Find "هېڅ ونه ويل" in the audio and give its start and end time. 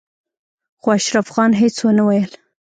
1.61-2.31